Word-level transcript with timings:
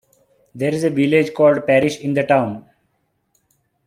There 0.55 0.73
is 0.73 0.83
a 0.83 0.89
village 0.89 1.31
called 1.31 1.67
Parish 1.67 1.99
in 1.99 2.15
the 2.15 2.23
town. 2.25 2.67